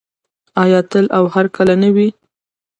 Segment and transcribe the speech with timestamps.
[0.63, 2.09] آیا تل او هرکله نه وي؟